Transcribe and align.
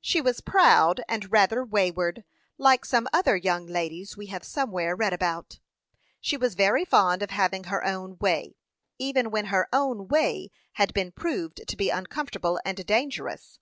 She 0.00 0.20
was 0.20 0.40
proud, 0.40 1.02
and 1.08 1.30
rather 1.30 1.64
wayward. 1.64 2.24
Like 2.56 2.84
some 2.84 3.06
other 3.12 3.36
young 3.36 3.68
ladies 3.68 4.16
we 4.16 4.26
have 4.26 4.42
somewhere 4.42 4.96
read 4.96 5.12
about, 5.12 5.60
she 6.20 6.36
was 6.36 6.56
very 6.56 6.84
fond 6.84 7.22
of 7.22 7.30
having 7.30 7.62
her 7.70 7.84
own 7.84 8.18
way, 8.18 8.56
even 8.98 9.30
when 9.30 9.44
her 9.54 9.68
own 9.72 10.08
way 10.08 10.50
had 10.72 10.92
been 10.92 11.12
proved 11.12 11.60
to 11.64 11.76
be 11.76 11.90
uncomfortable 11.90 12.58
and 12.64 12.84
dangerous. 12.86 13.60